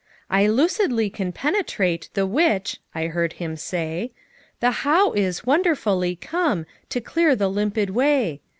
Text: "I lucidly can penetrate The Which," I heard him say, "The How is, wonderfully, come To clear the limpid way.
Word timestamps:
"I 0.31 0.47
lucidly 0.47 1.11
can 1.11 1.31
penetrate 1.31 2.09
The 2.15 2.25
Which," 2.25 2.79
I 2.95 3.05
heard 3.05 3.33
him 3.33 3.55
say, 3.55 4.11
"The 4.59 4.71
How 4.83 5.11
is, 5.13 5.45
wonderfully, 5.45 6.15
come 6.15 6.65
To 6.89 6.99
clear 6.99 7.35
the 7.35 7.49
limpid 7.51 7.91
way. 7.91 8.41